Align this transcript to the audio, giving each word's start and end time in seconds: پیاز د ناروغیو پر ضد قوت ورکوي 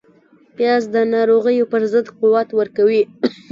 پیاز 0.55 0.83
د 0.95 0.95
ناروغیو 1.13 1.69
پر 1.71 1.81
ضد 1.91 2.07
قوت 2.19 2.49
ورکوي 2.59 3.01